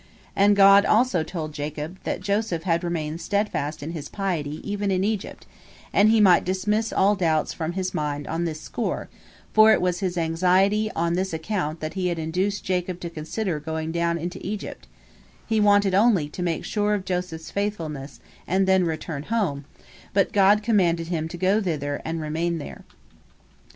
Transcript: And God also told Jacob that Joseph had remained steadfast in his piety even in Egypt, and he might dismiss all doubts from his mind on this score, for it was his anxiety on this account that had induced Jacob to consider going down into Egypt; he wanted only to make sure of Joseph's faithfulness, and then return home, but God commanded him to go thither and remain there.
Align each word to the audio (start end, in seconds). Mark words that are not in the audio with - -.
And 0.35 0.55
God 0.55 0.83
also 0.83 1.21
told 1.21 1.53
Jacob 1.53 1.99
that 2.05 2.21
Joseph 2.21 2.63
had 2.63 2.83
remained 2.83 3.21
steadfast 3.21 3.83
in 3.83 3.91
his 3.91 4.09
piety 4.09 4.59
even 4.67 4.89
in 4.89 5.03
Egypt, 5.03 5.45
and 5.93 6.09
he 6.09 6.19
might 6.19 6.43
dismiss 6.43 6.91
all 6.91 7.13
doubts 7.15 7.53
from 7.53 7.73
his 7.73 7.93
mind 7.93 8.25
on 8.25 8.43
this 8.43 8.59
score, 8.59 9.09
for 9.53 9.71
it 9.71 9.79
was 9.79 9.99
his 9.99 10.17
anxiety 10.17 10.89
on 10.95 11.13
this 11.13 11.33
account 11.33 11.81
that 11.81 11.93
had 11.93 12.17
induced 12.17 12.65
Jacob 12.65 12.99
to 13.01 13.11
consider 13.11 13.59
going 13.59 13.91
down 13.91 14.17
into 14.17 14.43
Egypt; 14.43 14.87
he 15.45 15.59
wanted 15.59 15.93
only 15.93 16.27
to 16.29 16.41
make 16.41 16.65
sure 16.65 16.95
of 16.95 17.05
Joseph's 17.05 17.51
faithfulness, 17.51 18.19
and 18.47 18.67
then 18.67 18.83
return 18.85 19.21
home, 19.21 19.65
but 20.15 20.33
God 20.33 20.63
commanded 20.63 21.09
him 21.09 21.27
to 21.27 21.37
go 21.37 21.61
thither 21.61 22.01
and 22.03 22.19
remain 22.19 22.57
there. 22.57 22.85